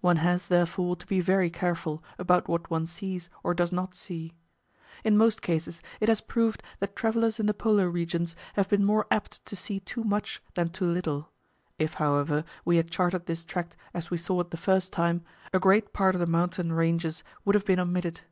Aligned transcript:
One 0.00 0.16
has, 0.16 0.48
therefore, 0.48 0.96
to 0.96 1.06
be 1.06 1.20
very 1.20 1.48
careful 1.48 2.02
about 2.18 2.48
what 2.48 2.70
one 2.70 2.86
sees 2.88 3.30
or 3.44 3.54
does 3.54 3.70
not 3.70 3.94
see. 3.94 4.32
In 5.04 5.16
most 5.16 5.42
cases 5.42 5.80
it 6.00 6.08
has 6.08 6.20
proved 6.20 6.60
that 6.80 6.96
travellers 6.96 7.38
in 7.38 7.46
the 7.46 7.54
Polar 7.54 7.88
regions 7.88 8.34
have 8.54 8.68
been 8.68 8.84
more 8.84 9.06
apt 9.12 9.46
to 9.46 9.54
see 9.54 9.78
too 9.78 10.02
much 10.02 10.42
than 10.54 10.70
too 10.70 10.86
little; 10.90 11.30
if, 11.78 11.94
however, 11.94 12.42
we 12.64 12.78
had 12.78 12.90
charted 12.90 13.26
this 13.26 13.44
tract 13.44 13.76
as 13.94 14.10
we 14.10 14.16
saw 14.18 14.40
it 14.40 14.50
the 14.50 14.56
first 14.56 14.92
time, 14.92 15.22
a 15.54 15.60
great 15.60 15.92
part 15.92 16.16
of 16.16 16.20
the 16.20 16.26
mountain 16.26 16.72
ranges 16.72 17.22
would 17.44 17.54
have 17.54 17.64
been 17.64 17.78
omitted. 17.78 18.22